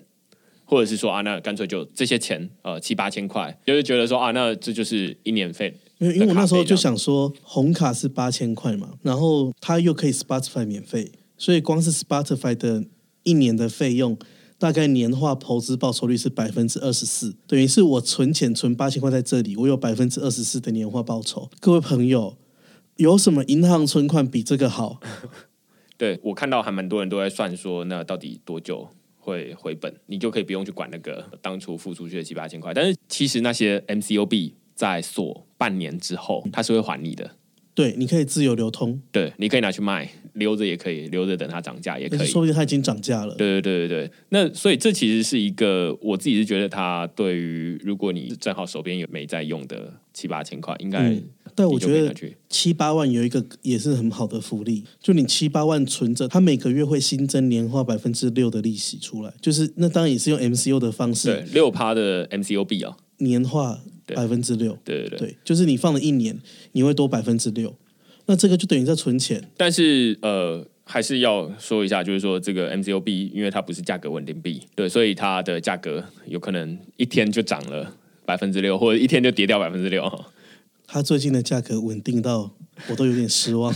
[0.65, 5.73] 或者是说啊，那干脆就这些钱，呃，七八千块，就是觉得说啊，那这就是一年费。
[5.99, 12.85] 因为因为我那时候就想说，红卡是八千块嘛，然后它又可以 Spotify 免费，所以光是 Spotify 的
[13.23, 14.15] 一年的费用，
[14.59, 21.49] 大概年化投资报酬率是百分之二十四，等于是我存钱存八千块在这里，我有百分之二十四的年化报酬。
[21.59, 22.37] 各位朋友，
[22.97, 24.99] 有什么银行存款比这个好？
[25.97, 29.91] 对我看到还蛮多人都在算说，那到底多久会回本？
[30.05, 34.53] 你就可以不用去管那个当初付出去的七八千块，但是其实那些 MCOB。
[34.77, 37.31] 在锁半年之后，它是会还你的。
[37.73, 38.99] 对，你可以自由流通。
[39.11, 42.25] 对，你可以拿去卖，留着也可以，留着等它涨价也可以。
[42.25, 43.35] 说不定它已经涨价了。
[43.35, 44.11] 对对对对对。
[44.29, 51.21] 那所以这其实是一个，我自己是觉得它对于如果你正好手边有没在用的七八千块，应该。
[51.53, 52.11] 但我觉得
[52.49, 63.81] 七八万有一个也是很好的福利，就你七八万存着，它每个月会新增年化百分之六的利息出来，就是那当然也是用 MCU 的方式，对，六趴的 MCUB 啊，年化。
[64.15, 66.39] 百分之六，对对对，就是你放了一年，
[66.71, 67.75] 你会多百分之六，
[68.25, 69.43] 那这个就等于在存钱。
[69.57, 80.27] 但是呃，还是要说一下，就是说这个 MCOB，因为它不是价格稳定币，对，所以它的价格有可能一天就涨了百分之六，或者一天就跌掉百分之六哈。
[80.85, 82.51] 它最近的价格稳定到。
[82.89, 83.73] 我都有点失望，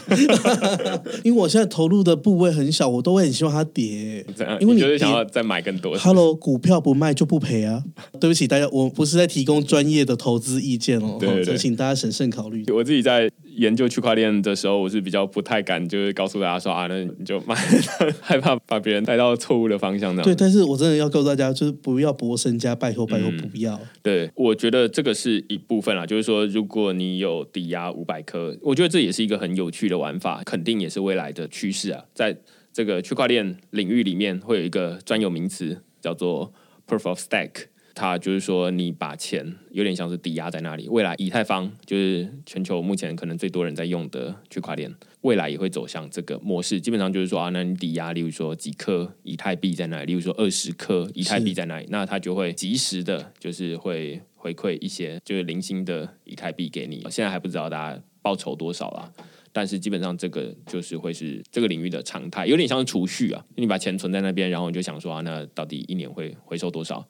[1.23, 4.25] 因为我现在投入的部位很小，我都会很希望它跌。
[4.59, 5.97] 因为你就是想要再买更多。
[5.97, 7.83] Hello，股票不卖就不赔啊！
[8.19, 12.63] 对不起大家，我不是在提供专业的投资意见哦，对请大家审慎考虑。
[12.71, 17.55] 我自己在研究区块链的时候，我是比较不太敢，就是告诉大家说啊，那你就买，
[18.21, 20.21] 害怕把别人带到错误的方向的。
[20.23, 23.79] 对，但是我真的要告诉大家，就是不要博身家，拜托拜托不要。
[24.03, 28.90] 对，我觉得这个是一部分啊，就是说，如果你有抵押五百颗，我觉得。
[28.91, 32.06] 这也是一个很有趣的玩法，肯定也是未来的趋势啊！
[32.13, 32.38] 在
[32.73, 36.54] 这个区块链领域里面，会有一个专有名词叫做
[36.88, 40.88] Proof of Stake，它就是说你把钱有点像是抵押在那里。
[40.88, 46.80] 未来以太坊就是全球目前可能最多人在用的区块链，未来也会走向这个模式。
[46.80, 57.01] 基本上就是说啊，那你抵押，例如说几颗以太币在那里，例如说二十颗以太币在那里，那它就会及时的，就是会回馈一些就是零星的以太币给你。
[57.10, 58.01] 现在还不知道大家。
[58.21, 59.12] 报酬多少啦？
[59.53, 63.45] 但是基本上这个就是会是这个领域的常态，有点像是储蓄啊。
[63.55, 67.05] 你把钱存在那边，然后你就想说啊，那到底一年会回收多少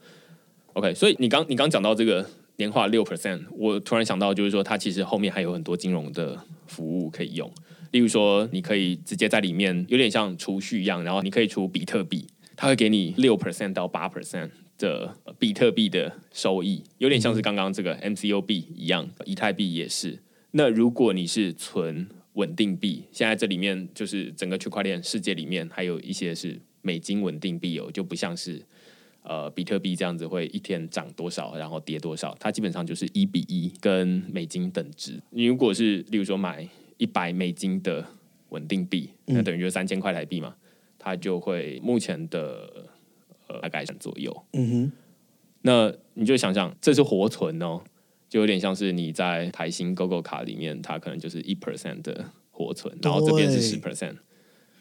[0.74, 7.48] ？OK，所以你刚你刚讲到这个，年化六 percent，我突然想到，就是说它其实后面还有很多金融的服务可以用，
[7.92, 14.50] 例如说你可以直接在里面有点像储蓄一样，然后你可以出比特币，它会给你六 percent 到八 percent
[14.80, 20.18] 的比特币的收益，有点像是刚刚这个 MCUB 一样，以太币也是。
[20.52, 28.62] 那如果你是存稳定币，现在这里面就是整个区块链世界里面还有一些是美金稳定币哦，就不像是
[29.24, 35.22] 呃比特币这样子会一天涨多少然后跌多少，它基本上就是一比一跟美金等值。
[35.30, 38.06] 你如果是例如说买一百美金的
[38.50, 40.56] 稳定币，那等于就三千块台币嘛，
[41.00, 42.88] 它就会目前的
[43.48, 44.44] 呃大概左右。
[44.54, 44.92] 嗯哼，
[45.62, 47.82] 那你就想想，这是活存哦，
[48.32, 54.16] 就有点像是你在台新 GoGo 卡里面，它可能就是一 percent 的活存，然后这边是十 percent，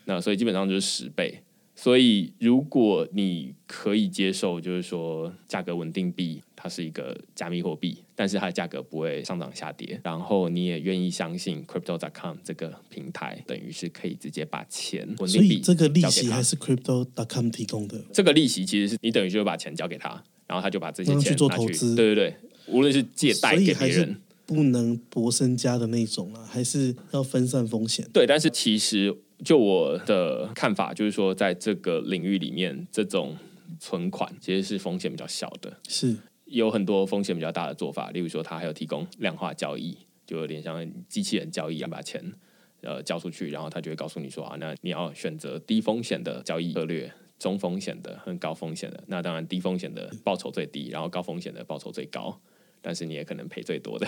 [0.05, 1.43] 那所以基本上就是十倍。
[1.75, 18.01] 所以如果你可以接受，就是说价格稳定币它是一个加密货币，但是它的价格不会上涨下跌，然后你也愿意相信 Crypto.com 这个平台，等于是可以直接把钱稳定币所以这个利息还是 Crypto.com 提供的。
[18.13, 22.37] 这个利息其实是你等于就把钱交给他，然后他就把这些让他去做钱拿去投资对对对，
[22.71, 24.17] 无论是借贷还是给别人，
[24.47, 28.09] 不能博身家的那种啊，还是要分散风险。
[28.13, 33.37] 对，但是其实就我的看法，就是说在这个领域里面，这种
[33.79, 36.17] 存款其实是风险比较小的，是，
[36.47, 39.97] 有很多风险比较大的做法，例如说它还有提供量化交易，
[40.27, 42.23] 就有点像机器人交易一样，把钱
[42.83, 47.13] 呃交出去，然后他就会告诉你说啊，那你要选择低风险的交易策略。
[47.41, 52.39] 中风险的和高风险的，那当然低风险的报酬最低，然后高风险的报酬最高，
[52.81, 54.07] 但是你也可能赔最多的。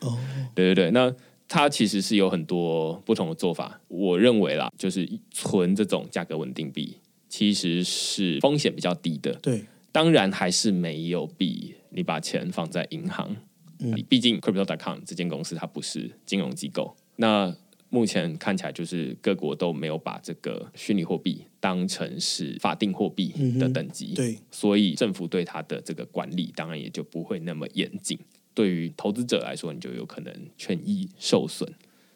[0.00, 0.18] 哦，
[0.54, 1.14] 对对对，那
[1.46, 3.80] 它其实是有很多不同的做法。
[3.88, 6.96] 我认为啦，就是存这种价格稳定币，
[7.28, 9.32] 其实是风险比较低的。
[9.34, 13.36] 对，当然还是没有比你把钱放在银行。
[13.80, 16.96] 嗯毕竟 Crypto.com 这间公司它不是金融机构。
[17.14, 17.54] 那
[17.90, 24.14] 目前看起来就是各国都没有把这个虚拟货币当成是法定货币的等级。
[24.14, 28.18] 对，所以政府对它的这个管理当然也就不会那么严谨。
[28.52, 31.66] 对于投资者来说，你就有可能权益受损，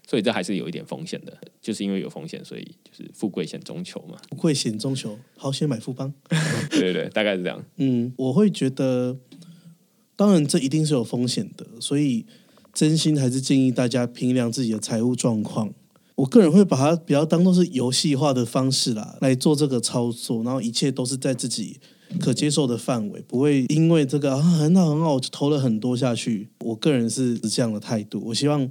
[0.06, 1.36] 所以这还是有一点风险的。
[1.60, 4.20] 就是因为有风险，所以就是富贵险中求嘛。
[4.30, 6.12] 富贵险中求，好险买富邦。
[6.68, 7.64] 对对对，大概是这样。
[7.76, 9.16] 嗯，我会觉得，
[10.16, 12.26] 当然这一定是有风险的，所以
[12.72, 15.72] 真心还是建议大家评量自己的财务状况。
[16.14, 21.80] 我个人会把它比较当做是游戏化的方式啦，来做这个操作，然后一切都是在自己
[22.20, 26.48] 可接受的范围，不会因为这个啊很好很好，我就投了很多下去。
[26.60, 28.68] 我个人是这样的态度，我希望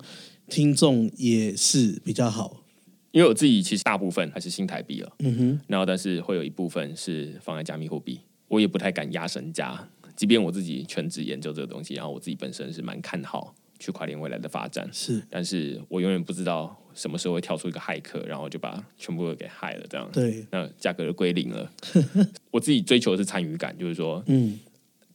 [0.48, 2.64] 听众也是比较好。
[3.12, 15.22] 因为我自己其实大部分还是新台币了，嗯哼，然后但是会有一部分是放在加密货币，我也不太敢压身家，即便我自己全职研究这个东西，然后我自己本身是蛮看好区块链未来的发展，是。
[15.28, 21.72] 但是我永远不知道什么时候会跳出一个骇客，然后就把全部都给害了，这样，对，那价格就归零了。
[22.52, 24.60] 我自己追求的是参与感，就是说，嗯，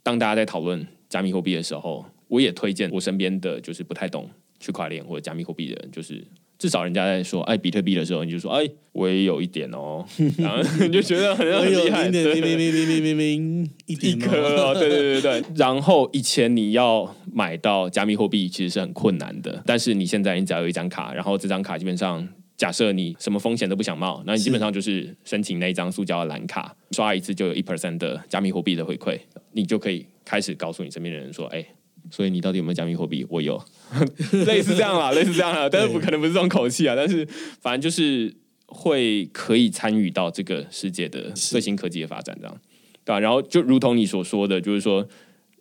[0.02, 6.24] 当大家在讨论加密货币的时候，我也推荐我身边的就是不太懂区块链或者加密货币的人，就是
[6.58, 10.04] 至少人家在说哎比特币的时候，你就说哎我也有一点哦，
[10.38, 15.44] 然后你就觉得很很厉害，零零零零零零零零一一点颗 对对对对对。
[15.56, 22.26] 然后以前你要买到加密货币其实是很困难的，但是你现在你只要有一张卡，然后这张卡基本上。
[22.56, 29.18] 假设你什么风险都不想冒，那你基本上就是申请那一张塑胶的蓝卡，刷一次就有一 percent 的加密货币的回馈，
[29.52, 31.62] 你就可以开始告诉你身边的人说，哎、
[32.10, 33.26] 所以你到底有没有加密货币？
[33.28, 33.62] 我有，
[34.46, 37.26] 类似这样啦， 类似这样啦，但是不可能不是这种口气啊，但是
[37.60, 38.34] 反正就是
[38.66, 42.60] 会可以参与到这个世界的最新科技的发展，这样
[43.04, 45.06] 对吧、然后就如同你所说的，就是说，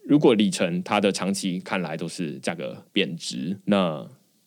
[0.04, 4.04] 如果里程它的长期看来都是价格贬值，那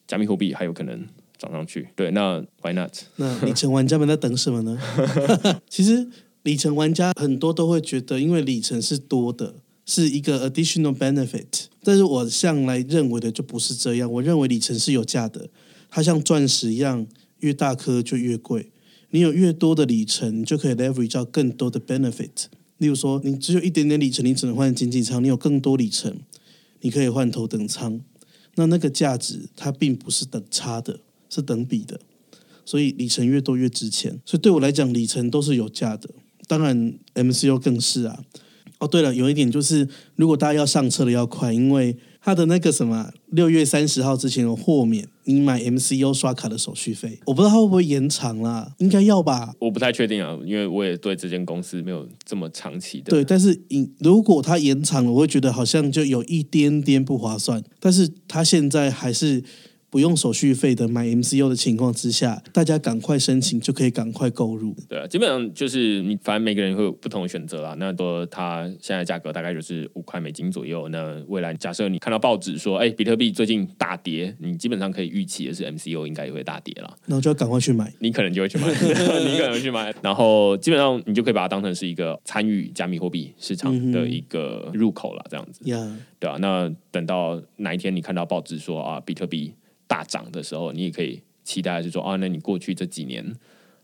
[0.07, 1.89] 加密货币还有可能涨上去。
[1.95, 2.93] 对，那 why not？
[3.17, 4.77] 那里程玩家们在等什么呢？
[5.71, 6.09] 其实
[6.43, 9.55] 里程玩家很多都会觉得，因为里程是多的，
[9.89, 11.65] 是一个 additional benefit。
[11.83, 15.49] 但是我向来认为的就不是这样，我认为里程是有价的，
[15.89, 17.07] 它像钻石一样，
[17.41, 18.71] 越大颗就越贵。
[19.11, 22.45] 你有越多的里程，你就可以 leverage 到更多的 benefit。
[22.77, 26.15] 例如说，你只有一点点里程，你只能换经济舱；你有更多里程，
[26.83, 27.99] 你可以换头等舱。
[28.57, 31.99] 那那个价值它并不是等差的，是等比的。
[32.67, 34.21] 所以里程越多越值钱。
[34.27, 36.11] 所以对我来讲，里程都是有价的。
[36.47, 38.23] 当然，MCO 更是啊。
[38.79, 47.19] 哦，对了，有一点就是，如果大家要上车的要快，因为它的那个什么六月三十号之前有豁免，你买 MCU 刷卡的手续费。
[47.27, 49.53] 我不知道它会不会延长啦，应该要吧？
[49.59, 53.11] 我不太确定啊，因为我也对这间公司没有这么长期的。
[53.11, 53.61] 对，但是
[53.99, 57.63] 如果它延长了，我会觉得好像就有一点点不划算。
[57.81, 59.43] 但是它现在还是。
[59.91, 64.77] 不用手续费的买 MCU 的情况之下，大家赶快申请就可以赶快购入。
[64.89, 67.75] 对啊，基本上就是你，反正每个人会有不同的选择啦。
[67.79, 70.89] 那多它现在价格大概就是五块美金左右。
[70.91, 76.97] 那未来假设你看到报纸说，哎，比特币最近大跌，你基本上可以预期的是 MCU 应该也会大跌了。
[77.07, 79.95] 那我就要赶快去买，你可能就会去买，你可能去买。
[80.03, 85.63] 然后基本上你就可以把它当成是一个参与加密货币市场的一个入口了，这样子。
[86.19, 89.55] 对啊，那等到哪一天你看到报纸说啊，比特币。
[89.89, 93.35] 大涨的时候，你也可以期待是说啊，那你过去这几年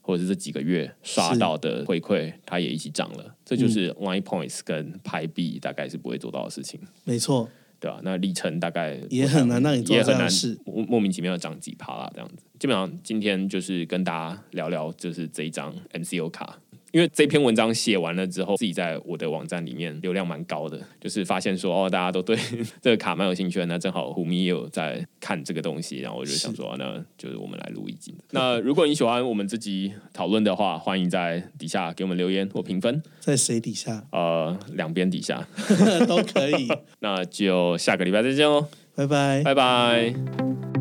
[0.01, 3.35] 或者是这几个月刷到的回馈，它也一起涨了。
[3.45, 6.79] 这就是 Line Points 跟拍币大概是不会做到的事情。
[7.05, 7.49] 没错，
[7.81, 8.01] 对吧？
[8.05, 12.45] 那里程大概也很难让你做这样事，莫莫名其妙的涨几趴啦，这样子。
[12.59, 16.61] 基本上今天就是跟大家聊聊，就是这一张 MCO 卡。
[16.95, 22.39] 因为这篇文章写完了之后，自己在我的网站里面流量蛮高的，就是发现说哦，大家都对
[22.81, 23.67] 这个卡蛮有兴趣的。
[23.67, 28.15] 那正好虎咪也有在看这个东西，然后我就想说，那就是我们来录一集。
[28.31, 33.03] 那如果你喜欢我们这集讨论的话，欢迎在底下给我们留言或评分。
[33.19, 34.05] 在谁底下？
[34.13, 35.45] 呃，两边底下
[36.07, 36.69] 都可以。
[37.01, 40.74] 那就下个礼拜再见喽，拜拜，拜拜。